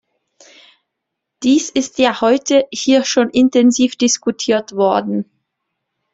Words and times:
Dies 1.43 1.69
ist 1.69 1.99
ja 1.99 2.21
heute 2.21 2.67
hier 2.71 3.05
schon 3.05 3.29
intensiv 3.29 3.95
diskutiert 3.97 4.75
worden. 4.75 5.29